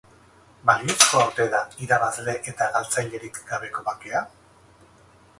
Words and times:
Balizkoa 0.67 1.25
ote 1.31 1.45
da 1.55 1.59
irabazle 1.87 2.35
eta 2.51 2.69
galtzailerik 2.77 3.37
gabeko 3.51 3.85
bakea? 3.91 4.23